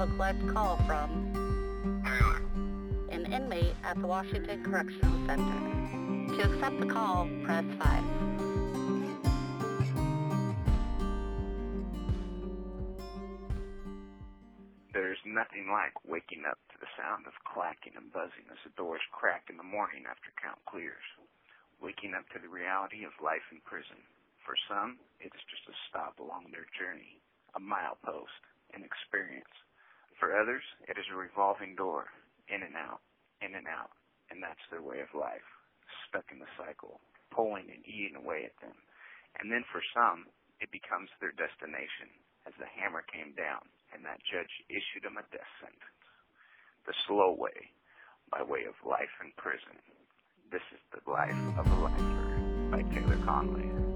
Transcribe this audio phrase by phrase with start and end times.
[0.00, 1.06] a collect call from
[3.10, 6.34] an inmate at the Washington Correctional Center.
[6.34, 8.04] To accept the call, press 5.
[14.92, 19.02] There's nothing like waking up to the sound of clacking and buzzing as the doors
[19.12, 21.06] crack in the morning after count clears.
[21.80, 24.02] Waking up to the reality of life in prison.
[24.42, 27.22] For some, it is just a stop along their journey,
[27.54, 28.42] a milepost,
[28.74, 29.54] an experience.
[30.34, 32.10] Others, it is a revolving door,
[32.50, 33.00] in and out,
[33.38, 33.94] in and out,
[34.30, 35.46] and that's their way of life,
[36.08, 36.98] stuck in the cycle,
[37.30, 38.74] pulling and eating away at them.
[39.38, 40.26] And then for some,
[40.58, 42.10] it becomes their destination,
[42.46, 43.62] as the hammer came down
[43.94, 46.02] and that judge issued him a death sentence.
[46.86, 47.70] The slow way,
[48.30, 49.78] by way of life in prison.
[50.50, 53.93] This is the life of a lifer by Taylor Conway.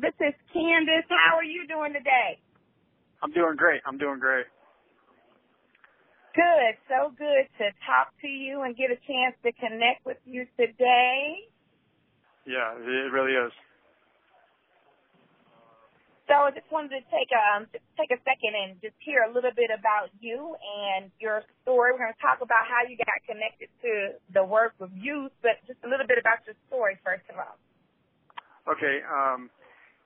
[0.00, 1.06] This is Candace.
[1.06, 2.42] How are you doing today?
[3.22, 3.80] I'm doing great.
[3.86, 4.46] I'm doing great.
[6.34, 6.74] Good.
[6.90, 11.46] So good to talk to you and get a chance to connect with you today.
[12.42, 13.54] Yeah, it really is.
[16.26, 19.30] So I just wanted to take a um, take a second and just hear a
[19.30, 21.92] little bit about you and your story.
[21.92, 25.60] We're going to talk about how you got connected to the work with youth, but
[25.68, 27.54] just a little bit about your story first of all.
[28.66, 29.04] Okay.
[29.04, 29.52] Um,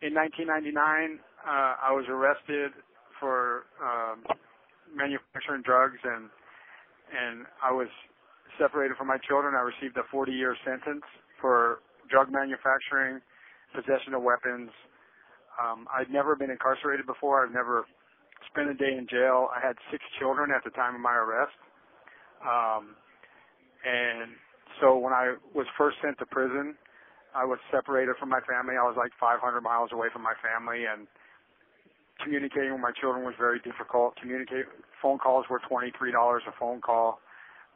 [0.02, 2.72] in 1999, uh, I was arrested
[3.20, 4.22] for um,
[4.94, 6.30] manufacturing drugs, and
[7.08, 7.88] and I was
[8.58, 9.54] separated from my children.
[9.56, 11.02] I received a 40-year sentence
[11.40, 11.80] for
[12.10, 13.20] drug manufacturing,
[13.74, 14.70] possession of weapons.
[15.56, 17.44] Um, I'd never been incarcerated before.
[17.44, 17.86] I've never
[18.52, 19.48] spent a day in jail.
[19.54, 21.56] I had six children at the time of my arrest.
[22.44, 22.94] Um,
[23.84, 24.32] and
[24.80, 26.74] so when I was first sent to prison,
[27.34, 28.74] I was separated from my family.
[28.76, 31.06] I was like 500 miles away from my family, and
[32.22, 34.16] communicating with my children was very difficult.
[34.16, 34.66] Communicate
[35.00, 37.20] phone calls were $23 a phone call.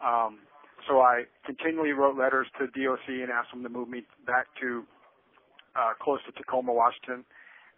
[0.04, 0.40] Um,
[0.88, 4.82] so I continually wrote letters to DOC and asked them to move me back to
[5.76, 7.24] uh, close to Tacoma, Washington,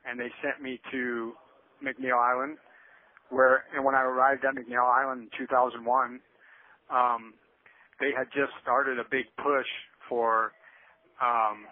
[0.08, 1.32] and they sent me to
[1.84, 2.58] McNeil Island.
[3.30, 6.20] Where and when I arrived at McNeil Island in 2001,
[6.90, 7.34] um,
[8.00, 9.68] they had just started a big push
[10.08, 10.52] for
[11.22, 11.66] um,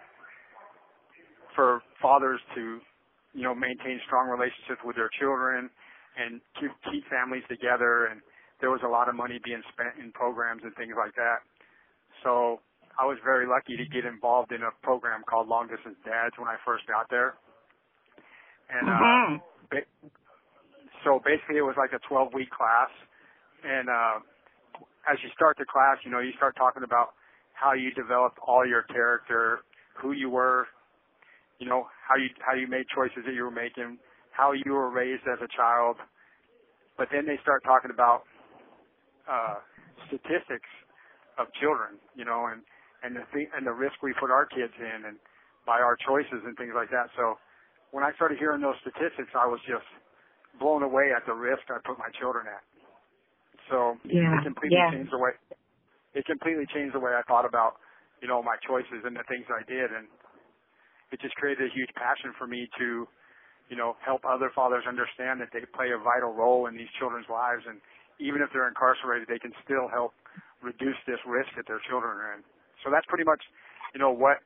[1.55, 2.79] for fathers to,
[3.33, 5.69] you know, maintain strong relationships with their children
[6.17, 8.07] and keep keep families together.
[8.11, 8.21] And
[8.61, 11.43] there was a lot of money being spent in programs and things like that.
[12.23, 12.61] So
[12.99, 16.47] I was very lucky to get involved in a program called Long Distance Dads when
[16.47, 17.35] I first got there.
[18.69, 19.41] And uh, Mhm.
[19.71, 19.89] ba-
[21.03, 22.89] so basically, it was like a 12 week class.
[23.63, 24.17] And uh,
[25.11, 27.13] as you start the class, you know, you start talking about
[27.53, 29.61] how you developed all your character,
[30.01, 30.67] who you were,
[31.59, 33.99] you know, how you how you made choices that you were making,
[34.31, 35.97] how you were raised as a child.
[36.97, 38.23] But then they start talking about
[39.29, 39.59] uh,
[40.07, 40.69] statistics
[41.39, 42.63] of children, you know, and
[43.03, 45.17] and the thing, and the risk we put our kids in, and
[45.65, 47.09] by our choices and things like that.
[47.17, 47.35] So
[47.91, 49.87] when I started hearing those statistics, I was just
[50.59, 52.63] blown away at the risk I put my children at.
[53.69, 54.91] So Yeah, it completely yeah.
[54.91, 55.31] changed the way
[56.13, 57.81] it completely changed the way I thought about,
[58.21, 60.07] you know, my choices and the things I did and
[61.11, 63.05] it just created a huge passion for me to,
[63.69, 67.29] you know, help other fathers understand that they play a vital role in these children's
[67.29, 67.77] lives and
[68.21, 70.13] even if they're incarcerated they can still help
[70.61, 72.41] reduce this risk that their children are in.
[72.81, 73.41] So that's pretty much,
[73.93, 74.39] you know, what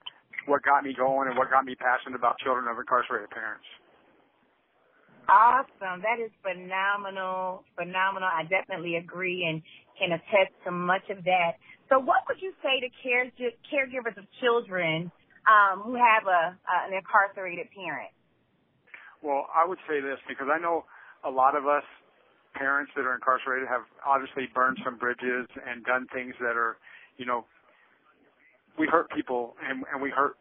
[0.45, 3.67] what got me going and what got me passionate about children of incarcerated parents.
[5.37, 6.01] Awesome.
[6.01, 7.61] That is phenomenal.
[7.77, 8.25] Phenomenal.
[8.25, 9.61] I definitely agree and
[10.01, 11.61] can attest to much of that.
[11.89, 13.29] So what would you say to care,
[13.69, 15.11] caregivers of children
[15.45, 18.09] um, who have a, uh, an incarcerated parent?
[19.21, 20.85] Well, I would say this because I know
[21.23, 21.85] a lot of us
[22.55, 26.77] parents that are incarcerated have obviously burned some bridges and done things that are,
[27.17, 27.45] you know,
[28.79, 30.33] we hurt people and, and we hurt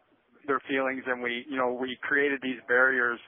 [0.47, 3.19] their feelings and we, you know, we created these barriers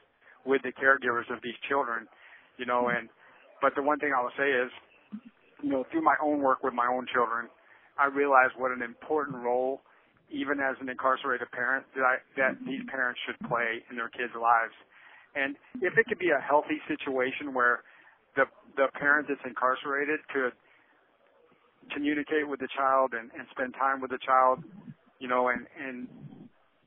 [0.45, 2.07] with the caregivers of these children,
[2.57, 3.09] you know, and,
[3.61, 4.71] but the one thing I will say is,
[5.61, 7.47] you know, through my own work with my own children,
[7.99, 9.81] I realized what an important role,
[10.31, 14.31] even as an incarcerated parent, that I, that these parents should play in their kids'
[14.39, 14.73] lives.
[15.35, 17.83] And if it could be a healthy situation where
[18.35, 18.45] the
[18.77, 20.53] the parent that's incarcerated could
[21.91, 24.63] communicate with the child and, and spend time with the child,
[25.19, 26.07] you know, and, and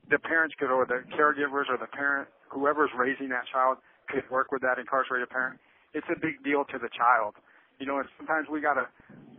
[0.09, 3.77] the parents could, or the caregivers or the parent, whoever's raising that child
[4.09, 5.59] could work with that incarcerated parent.
[5.93, 7.35] It's a big deal to the child.
[7.79, 8.87] You know, and sometimes we gotta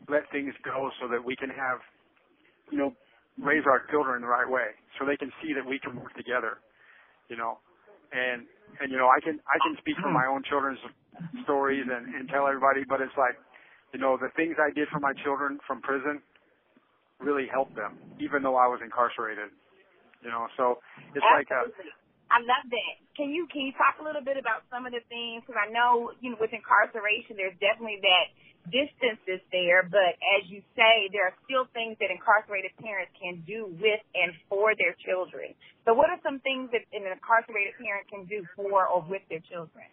[0.08, 1.78] let things go so that we can have,
[2.70, 2.92] you know,
[3.40, 6.58] raise our children the right way so they can see that we can work together,
[7.28, 7.58] you know.
[8.12, 8.46] And,
[8.78, 10.78] and you know, I can, I can speak from my own children's
[11.42, 13.34] stories and, and tell everybody, but it's like,
[13.92, 16.22] you know, the things I did for my children from prison
[17.18, 19.50] really helped them, even though I was incarcerated.
[20.22, 20.78] You know, so
[21.14, 21.68] it's like a,
[22.34, 22.94] I love that.
[23.14, 25.46] Can you can you talk a little bit about some of the things?
[25.46, 28.26] Because I know you know with incarceration, there's definitely that
[28.74, 33.44] distance is there, but as you say, there are still things that incarcerated parents can
[33.44, 35.52] do with and for their children.
[35.84, 39.44] So, what are some things that an incarcerated parent can do for or with their
[39.46, 39.86] children?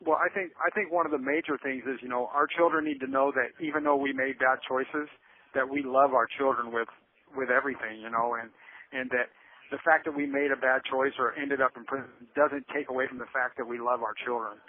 [0.00, 2.84] Well, I think I think one of the major things is you know our children
[2.84, 5.08] need to know that even though we made bad choices,
[5.54, 6.88] that we love our children with
[7.36, 8.50] with everything, you know, and
[8.90, 9.28] and that
[9.70, 12.90] the fact that we made a bad choice or ended up in prison doesn't take
[12.90, 14.60] away from the fact that we love our children.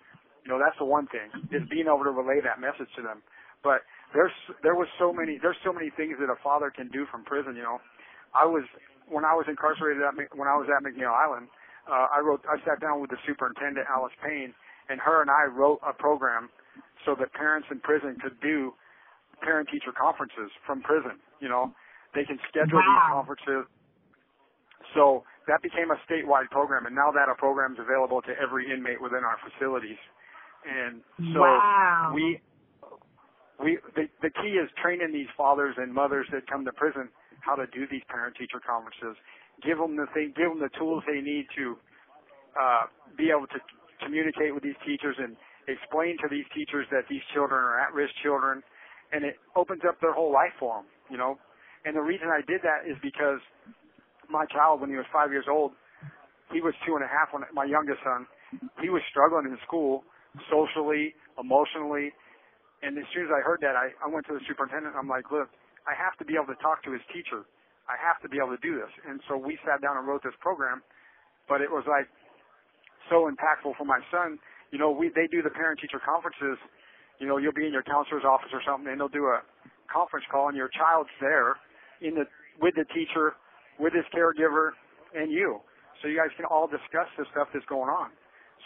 [0.45, 3.25] You know, that's the one thing is being able to relay that message to them.
[3.65, 3.81] But
[4.13, 7.25] there's there was so many there's so many things that a father can do from
[7.25, 7.57] prison.
[7.57, 7.79] You know,
[8.37, 8.63] I was
[9.09, 11.49] when I was incarcerated at when I was at McNeil Island,
[11.89, 14.53] uh, I wrote I sat down with the superintendent Alice Payne,
[14.89, 16.49] and her and I wrote a program
[17.05, 18.73] so that parents in prison could do
[19.41, 21.17] parent teacher conferences from prison.
[21.41, 21.73] You know,
[22.13, 22.85] they can schedule wow.
[22.85, 23.65] these conferences.
[24.95, 28.71] So that became a statewide program, and now that a program is available to every
[28.71, 29.99] inmate within our facilities.
[30.65, 31.03] And
[31.35, 32.11] so wow.
[32.15, 32.41] we
[33.61, 37.09] we the the key is training these fathers and mothers that come to prison
[37.41, 39.15] how to do these parent teacher conferences.
[39.61, 41.77] Give them the thing, give them the tools they need to
[42.57, 43.59] uh, be able to
[44.03, 45.37] communicate with these teachers and
[45.67, 48.63] explain to these teachers that these children are at-risk children,
[49.13, 50.85] and it opens up their whole life for them.
[51.09, 51.37] You know,
[51.85, 53.39] and the reason I did that is because
[54.29, 55.71] my child, when he was five years old,
[56.53, 58.27] he was two and a half when my youngest son,
[58.81, 60.03] he was struggling in school
[60.51, 62.13] socially, emotionally.
[62.83, 64.93] And as soon as I heard that, I, I went to the superintendent.
[64.93, 65.49] I'm like, look,
[65.89, 67.45] I have to be able to talk to his teacher.
[67.89, 68.89] I have to be able to do this.
[69.05, 70.81] And so we sat down and wrote this program.
[71.49, 72.09] But it was like
[73.09, 74.41] so impactful for my son.
[74.73, 76.57] You know, we they do the parent teacher conferences.
[77.21, 79.45] You know, you'll be in your counselor's office or something, and they'll do a
[79.87, 81.55] conference call, and your child's there
[82.01, 82.25] in the
[82.59, 83.37] with the teacher,
[83.79, 84.71] with his caregiver,
[85.13, 85.59] and you.
[86.01, 88.11] So you guys can all discuss the stuff that's going on.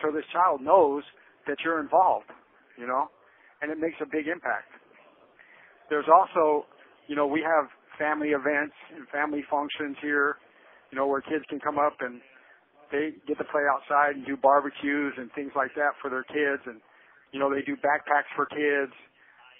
[0.02, 1.04] So this child knows
[1.48, 2.30] that you're involved,
[2.78, 3.10] you know,
[3.62, 4.72] and it makes a big impact.
[5.90, 6.66] There's also,
[7.08, 10.38] you know, we have family events and family functions here,
[10.92, 12.22] you know, where kids can come up and
[12.92, 16.64] they get to play outside and do barbecues and things like that for their kids
[16.66, 16.82] and
[17.32, 18.94] you know, they do backpacks for kids.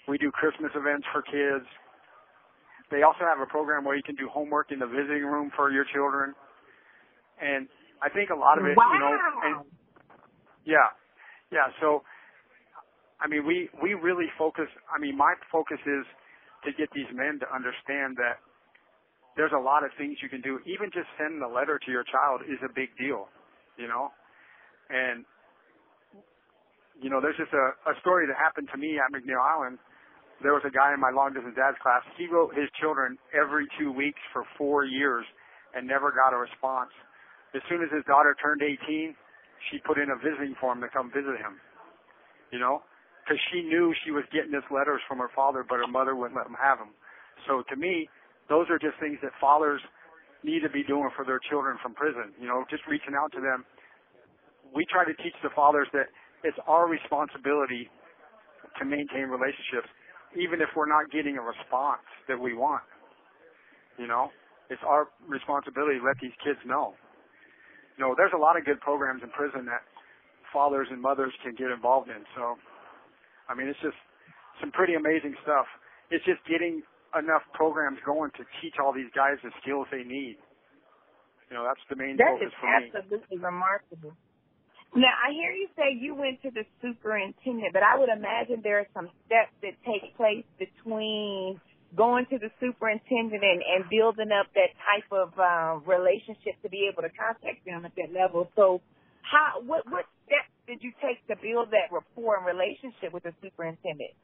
[0.08, 1.66] We do Christmas events for kids.
[2.90, 5.70] They also have a program where you can do homework in the visiting room for
[5.70, 6.34] your children.
[7.40, 7.68] And
[8.02, 8.90] I think a lot of it, wow.
[8.92, 9.14] you know,
[9.46, 9.54] and
[10.66, 10.90] yeah,
[11.52, 11.70] yeah.
[11.80, 12.02] So,
[13.20, 14.68] I mean, we we really focus.
[14.90, 16.04] I mean, my focus is
[16.64, 18.42] to get these men to understand that
[19.36, 20.58] there's a lot of things you can do.
[20.66, 23.28] Even just sending a letter to your child is a big deal,
[23.78, 24.10] you know.
[24.90, 25.24] And
[27.00, 29.78] you know, there's just a, a story that happened to me at McNeil Island.
[30.42, 32.00] There was a guy in my long distance dad's class.
[32.16, 35.24] He wrote his children every two weeks for four years
[35.76, 36.90] and never got a response.
[37.54, 39.14] As soon as his daughter turned 18,
[39.68, 41.60] she put in a visiting form to come visit him.
[42.50, 42.82] You know,
[43.22, 46.34] because she knew she was getting his letters from her father, but her mother wouldn't
[46.34, 46.90] let him have them.
[47.46, 48.08] So to me,
[48.48, 49.80] those are just things that fathers
[50.42, 52.32] need to be doing for their children from prison.
[52.40, 53.64] You know, just reaching out to them.
[54.74, 56.08] We try to teach the fathers that
[56.42, 57.90] it's our responsibility
[58.78, 59.90] to maintain relationships,
[60.36, 62.82] even if we're not getting a response that we want.
[63.98, 64.30] You know,
[64.70, 66.94] it's our responsibility to let these kids know
[68.00, 69.84] you know, there's a lot of good programs in prison that
[70.48, 72.24] fathers and mothers can get involved in.
[72.32, 72.56] So,
[73.44, 74.00] I mean, it's just
[74.56, 75.68] some pretty amazing stuff.
[76.08, 76.80] It's just getting
[77.12, 80.40] enough programs going to teach all these guys the skills they need.
[81.52, 82.88] You know, that's the main that focus for me.
[82.88, 84.16] That is absolutely remarkable.
[84.94, 88.80] Now, I hear you say you went to the superintendent, but I would imagine there
[88.80, 91.60] are some steps that take place between
[91.94, 96.90] going to the superintendent and, and building up that type of uh, relationship to be
[96.90, 98.50] able to contact them at that level.
[98.56, 98.82] So,
[99.22, 103.34] how what what steps did you take to build that rapport and relationship with the
[103.42, 104.14] superintendent?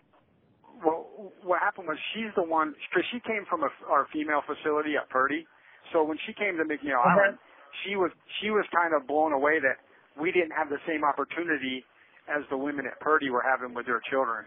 [0.83, 4.99] Well, what happened was she's the one because she came from a, our female facility
[4.99, 5.47] at Purdy.
[5.93, 7.39] So when she came to McNeil uh-huh.
[7.39, 7.39] Island,
[7.87, 8.11] she was
[8.43, 9.79] she was kind of blown away that
[10.21, 11.85] we didn't have the same opportunity
[12.29, 14.45] as the women at Purdy were having with their children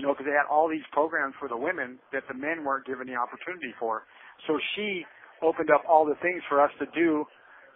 [0.00, 2.86] you know, because they had all these programs for the women that the men weren't
[2.86, 4.08] given the opportunity for.
[4.48, 5.04] So she
[5.44, 7.24] opened up all the things for us to do,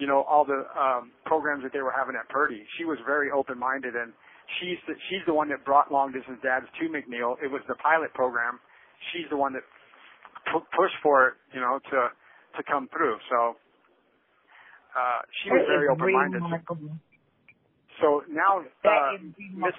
[0.01, 2.65] you know, all the um, programs that they were having at Purdy.
[2.79, 4.13] She was very open-minded, and
[4.61, 7.37] she's the, she's the one that brought long distance dads to McNeil.
[7.45, 8.61] It was the pilot program.
[9.13, 9.65] She's the one that
[10.53, 12.01] pu- pushed for it, you know, to
[12.57, 13.19] to come through.
[13.29, 13.59] So
[14.97, 16.41] uh, she was very open-minded.
[18.01, 19.19] So now, uh,
[19.55, 19.75] Miss,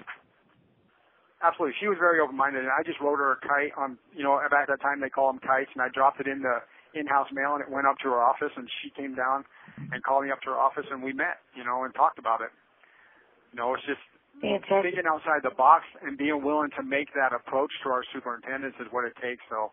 [1.42, 4.40] absolutely, she was very open-minded, and I just wrote her a kite on, you know,
[4.50, 6.64] back at that time they call them kites, and I dropped it in the
[6.98, 9.44] in-house mail, and it went up to her office, and she came down
[9.92, 12.40] and called me up to her office, and we met, you know, and talked about
[12.40, 12.48] it.
[13.52, 14.00] You know, it's just
[14.40, 14.96] Fantastic.
[14.96, 18.88] thinking outside the box and being willing to make that approach to our superintendents is
[18.90, 19.44] what it takes.
[19.48, 19.72] So,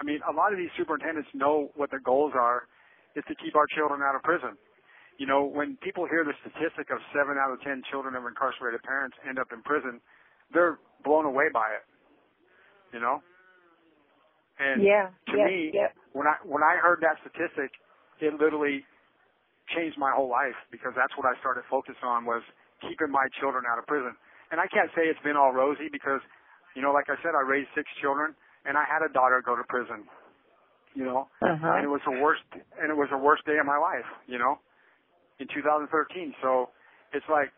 [0.00, 2.66] I mean, a lot of these superintendents know what their goals are,
[3.14, 4.58] is to keep our children out of prison.
[5.18, 8.82] You know, when people hear the statistic of seven out of ten children of incarcerated
[8.82, 10.00] parents end up in prison,
[10.52, 11.84] they're blown away by it.
[12.92, 13.22] You know,
[14.58, 15.08] and yeah.
[15.28, 15.88] to yeah, me, yeah.
[16.12, 17.72] when I when I heard that statistic,
[18.20, 18.84] it literally
[19.74, 22.42] changed my whole life because that's what I started focusing on was
[22.80, 24.14] keeping my children out of prison.
[24.52, 26.20] And I can't say it's been all rosy because,
[26.76, 29.56] you know, like I said, I raised six children and I had a daughter go
[29.56, 30.06] to prison.
[30.94, 31.72] You know, Uh-huh.
[31.76, 32.46] and it was the worst
[32.80, 34.06] and it was the worst day of my life.
[34.26, 34.60] You know,
[35.40, 36.34] in 2013.
[36.42, 36.70] So
[37.12, 37.50] it's like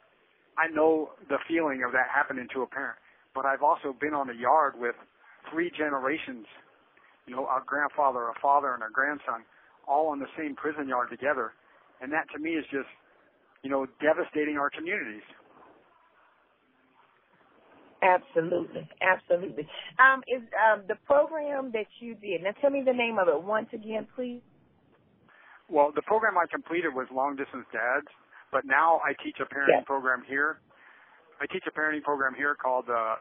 [0.58, 2.99] I know the feeling of that happening to a parent,
[3.35, 4.94] but I've also been on the yard with
[5.52, 6.47] three generations.
[7.26, 9.44] You know, our grandfather, a father, and a grandson,
[9.87, 11.52] all on the same prison yard together,
[12.00, 12.88] and that to me is just,
[13.62, 15.23] you know, devastating our communities.
[18.02, 19.66] Absolutely, absolutely.
[19.99, 22.42] Um, is um the program that you did?
[22.42, 24.42] Now, tell me the name of it once again, please.
[25.68, 28.08] Well, the program I completed was long distance dads,
[28.52, 29.90] but now I teach a parenting Yeah.
[29.90, 30.60] program here.
[31.40, 33.16] I teach a parenting program here called uh,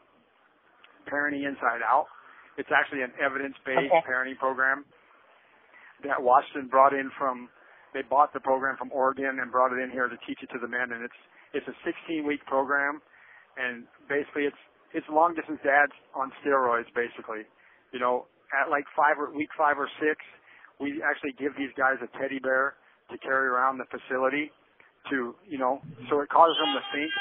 [1.07, 2.07] Parenting Inside Out.
[2.57, 4.01] It's actually an evidence-based Okay.
[4.07, 4.85] parenting program
[6.03, 7.49] that Washington brought in from.
[7.93, 10.59] They bought the program from Oregon and brought it in here to teach it to
[10.59, 11.17] the men, and it's
[11.53, 13.01] it's a 16-week program,
[13.57, 14.57] and basically it's
[14.93, 17.45] it's long distance dads on steroids, basically.
[17.91, 20.17] You know, at like five or week five or six,
[20.79, 22.75] we actually give these guys a teddy bear
[23.11, 24.51] to carry around the facility
[25.09, 27.11] to, you know, so it causes them to think.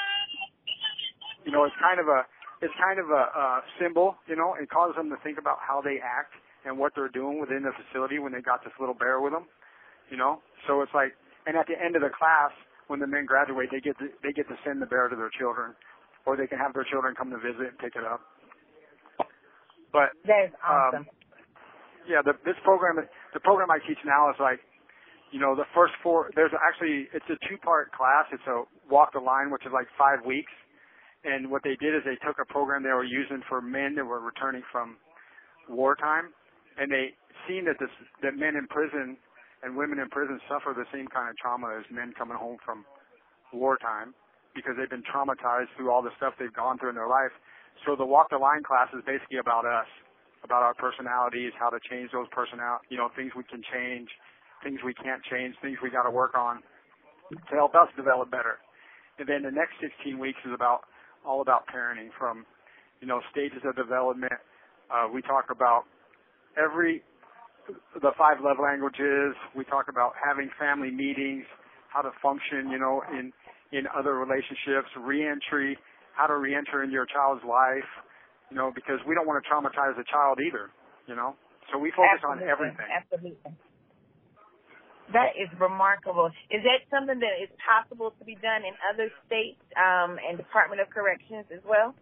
[1.45, 2.27] You know, it's kind of a,
[2.61, 3.45] it's kind of a, a
[3.79, 6.33] symbol, you know, it causes them to think about how they act
[6.65, 9.47] and what they're doing within the facility when they got this little bear with them,
[10.11, 10.41] you know.
[10.67, 11.13] So it's like,
[11.47, 12.51] and at the end of the class,
[12.87, 15.31] when the men graduate, they get to, they get to send the bear to their
[15.39, 15.75] children,
[16.25, 18.21] or they can have their children come to visit and pick it up.
[19.93, 21.07] But That is Um, awesome.
[22.09, 22.99] yeah, the, this program,
[23.33, 24.59] the program I teach now is like,
[25.31, 26.31] you know, the first four.
[26.35, 28.25] There's actually it's a two-part class.
[28.31, 30.51] It's a walk the line, which is like five weeks.
[31.25, 34.05] And what they did is they took a program they were using for men that
[34.05, 34.95] were returning from
[35.67, 36.31] wartime,
[36.79, 37.11] and they
[37.47, 37.91] seen that this
[38.23, 39.17] that men in prison
[39.63, 42.85] and women in prison suffer the same kind of trauma as men coming home from
[43.51, 44.13] wartime
[44.55, 47.33] because they've been traumatized through all the stuff they've gone through in their life.
[47.85, 49.85] So the walk the line class is basically about us,
[50.43, 54.09] about our personalities, how to change those personal, you know, things we can change,
[54.63, 56.61] things we can't change, things we got to work on
[57.31, 58.57] to help us develop better.
[59.19, 60.81] And then the next 16 weeks is about
[61.25, 62.45] all about parenting from,
[63.01, 64.33] you know, stages of development.
[64.89, 65.83] Uh, we talk about
[66.57, 67.03] every
[68.01, 69.35] the five love languages.
[69.55, 71.43] We talk about having family meetings,
[71.89, 73.33] how to function, you know, in
[73.73, 75.77] in other relationships, reentry,
[76.15, 77.89] how to reenter into your child's life,
[78.49, 80.71] you know, because we don't want to traumatize the child either,
[81.07, 81.35] you know.
[81.71, 82.87] So we focus on everything.
[82.87, 83.51] Absolutely.
[85.11, 86.27] That is remarkable.
[86.51, 90.83] Is that something that is possible to be done in other states um, and Department
[90.83, 91.95] of Corrections as well?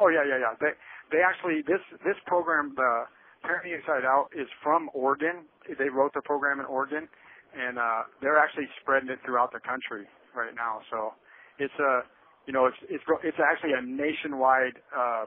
[0.00, 0.52] Oh yeah, yeah, yeah.
[0.60, 0.76] They
[1.08, 3.08] they actually this this program, the
[3.44, 5.48] Parenting Inside Out, is from Oregon.
[5.64, 7.08] They wrote the program in Oregon,
[7.56, 10.04] and uh, they're actually spreading it throughout the country
[10.36, 10.80] right now.
[10.92, 11.12] So
[11.58, 12.04] it's a
[12.44, 15.24] you know it's it's it's actually a nationwide uh,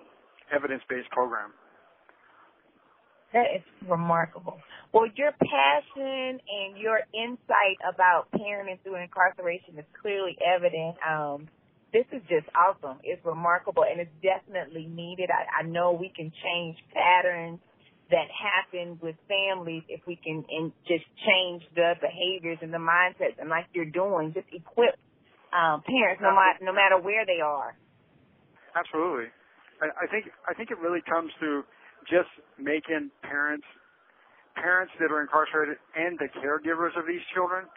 [0.53, 1.51] evidence-based program.
[3.33, 4.59] That is remarkable.
[4.93, 10.95] Well, your passion and your insight about parenting through incarceration is clearly evident.
[11.03, 11.49] Um,
[11.91, 12.99] this is just awesome.
[13.03, 15.29] It's remarkable and it's definitely needed.
[15.31, 17.59] I, I know we can change patterns
[18.11, 23.39] that happen with families if we can and just change the behaviors and the mindsets
[23.39, 24.95] and like you're doing, just equip
[25.51, 27.75] um, parents no, no matter where they are.
[28.75, 29.31] Absolutely.
[29.81, 31.63] I, think I think it really comes through
[32.07, 32.29] just
[32.59, 33.65] making parents
[34.55, 37.67] parents that are incarcerated and the caregivers of these children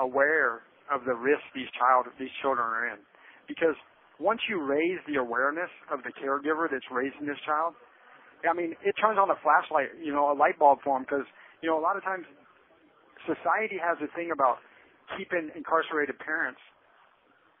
[0.00, 2.98] aware of the risk these child these children are in.
[3.44, 3.76] Because
[4.16, 7.74] once you raise the awareness of the caregiver that's raising this child,
[8.48, 11.28] I mean, it turns on a flashlight, you know, a light bulb for them because,
[11.60, 12.24] you know, a lot of times
[13.28, 14.56] society has a thing about
[15.18, 16.60] keeping incarcerated parents,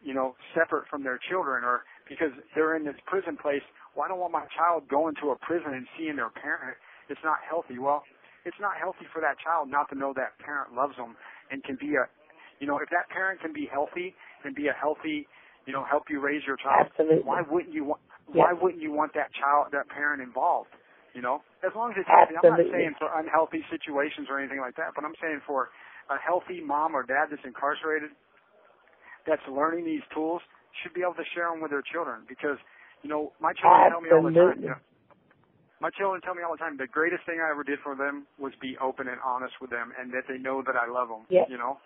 [0.00, 3.62] you know, separate from their children or because they're in this prison place.
[3.94, 6.76] Well, I don't want my child going to a prison and seeing their parent.
[7.08, 7.78] It's not healthy.
[7.78, 8.02] Well,
[8.44, 11.14] it's not healthy for that child not to know that parent loves them
[11.54, 12.10] and can be a,
[12.58, 14.12] you know, if that parent can be healthy
[14.44, 15.30] and be a healthy,
[15.66, 16.90] you know, help you raise your child.
[16.90, 17.22] Absolutely.
[17.22, 18.02] Why wouldn't you want?
[18.26, 20.70] Why wouldn't you want that child, that parent involved?
[21.14, 22.38] You know, as long as it's healthy.
[22.38, 25.70] I'm not saying for unhealthy situations or anything like that, but I'm saying for
[26.06, 28.14] a healthy mom or dad that's incarcerated,
[29.26, 30.40] that's learning these tools,
[30.82, 32.58] should be able to share them with their children because,
[33.02, 34.62] you know, my children tell me all the time.
[34.62, 34.82] You know,
[35.80, 38.26] my children tell me all the time the greatest thing I ever did for them
[38.38, 41.24] was be open and honest with them, and that they know that I love them.
[41.28, 41.48] Yes.
[41.48, 41.80] You know,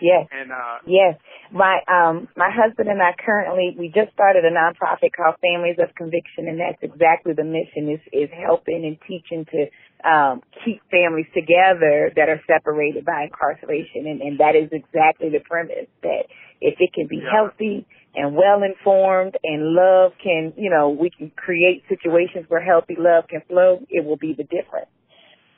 [0.00, 0.26] Yes.
[0.32, 1.14] and uh, Yes.
[1.52, 5.94] My um my husband and I currently we just started a nonprofit called Families of
[5.94, 9.60] Conviction and that's exactly the mission is is helping and teaching to
[10.02, 15.40] um keep families together that are separated by incarceration and, and that is exactly the
[15.46, 16.26] premise that
[16.64, 17.30] if it can be Yeah.
[17.30, 22.96] healthy and well informed and love can you know, we can create situations where healthy
[22.96, 24.88] love can flow, it will be the difference.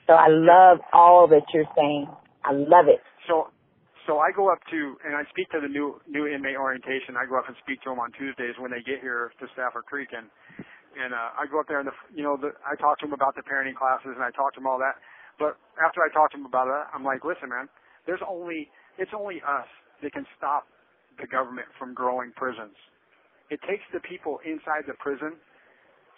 [0.06, 2.08] So I love all that you're saying.
[2.44, 3.00] I love it.
[3.26, 3.50] so
[4.06, 7.16] so I go up to and I speak to the new new inmate orientation.
[7.16, 9.86] I go up and speak to them on Tuesdays when they get here to Stafford
[9.86, 10.26] Creek, and
[10.98, 13.14] and uh, I go up there and the you know the, I talk to them
[13.14, 14.98] about the parenting classes and I talk to them all that.
[15.38, 17.66] But after I talk to them about that, I'm like, listen, man,
[18.06, 19.66] there's only it's only us
[20.02, 20.70] that can stop
[21.20, 22.76] the government from growing prisons.
[23.50, 25.34] It takes the people inside the prison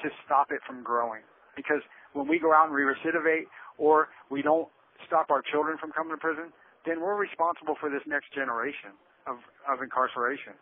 [0.03, 1.23] to stop it from growing.
[1.57, 1.83] Because
[2.15, 4.69] when we go out and we recidivate or we don't
[5.07, 6.53] stop our children from coming to prison,
[6.87, 8.95] then we're responsible for this next generation
[9.27, 9.37] of,
[9.69, 10.55] of incarceration.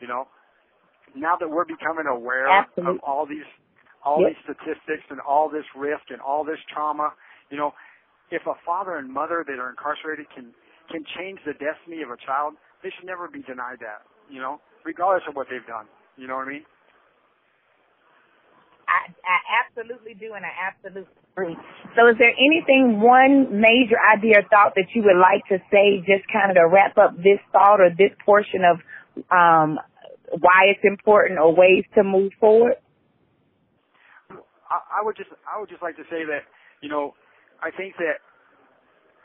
[0.00, 0.28] You know?
[1.16, 2.96] Now that we're becoming aware Absolutely.
[2.96, 3.46] of all these
[4.02, 4.32] all Yep.
[4.32, 7.12] these statistics and all this risk and all this trauma,
[7.50, 7.74] you know,
[8.30, 10.54] if a father and mother that are incarcerated can
[10.90, 14.60] can change the destiny of a child, they should never be denied that, you know,
[14.84, 15.86] regardless of what they've done.
[16.16, 16.66] You know what I mean?
[18.90, 21.56] I, I absolutely do, and I absolutely agree.
[21.94, 26.02] So, is there anything, one major idea or thought that you would like to say,
[26.02, 28.82] just kind of to wrap up this thought or this portion of
[29.30, 29.78] um,
[30.38, 32.74] why it's important or ways to move forward?
[34.70, 36.46] I, I would just I would just like to say that
[36.80, 37.14] you know
[37.62, 38.22] I think that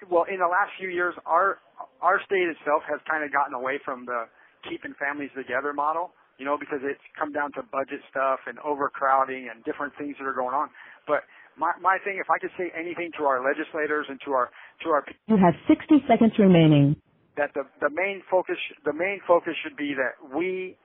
[0.10, 1.60] well in the last few years our
[2.02, 4.28] our state itself has kind of gotten away from the
[4.68, 9.48] keeping families together model you know because it's come down to budget stuff and overcrowding
[9.52, 10.70] and different things that are going on.
[11.08, 11.24] But
[11.58, 14.50] my my thing if I could say anything to our legislators and to our
[14.84, 16.96] to our You have 60 seconds remaining.
[17.38, 20.76] that the the main focus the main focus should be that we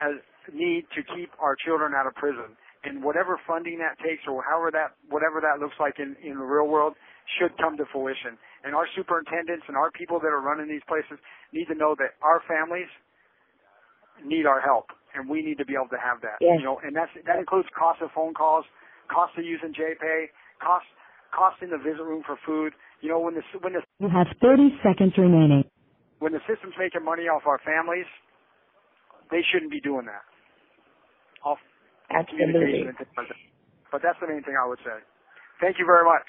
[0.00, 0.18] as
[0.54, 2.56] need to keep our children out of prison.
[2.82, 6.46] And whatever funding that takes or however that whatever that looks like in in the
[6.46, 6.94] real world
[7.38, 11.16] should come to fruition and our superintendents and our people that are running these places
[11.52, 12.88] need to know that our families
[14.24, 16.58] need our help and we need to be able to have that Yes.
[16.60, 18.64] you know and that's that includes cost of phone calls
[19.08, 20.28] cost of using JPay
[20.60, 20.84] cost
[21.32, 24.28] cost in the visit room for food you know when the when the You have
[24.44, 25.64] 30 seconds remaining.
[26.20, 28.04] when the system's making money off our families,
[29.32, 30.20] they shouldn't be doing that.
[31.44, 31.56] Off
[32.12, 32.44] Absolutely.
[32.44, 33.40] communication and things like that.
[33.88, 35.00] But that's the main thing I would say.
[35.64, 36.28] Thank you very much.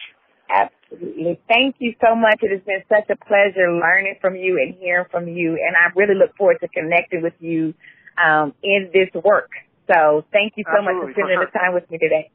[0.53, 1.39] Absolutely.
[1.47, 2.39] Thank you so much.
[2.41, 5.51] It has been such a pleasure learning from you and hearing from you.
[5.53, 7.73] And I really look forward to connecting with you
[8.21, 9.49] um, in this work.
[9.87, 11.51] So thank you so Absolutely, much for spending for sure.
[11.51, 12.29] the time with me today.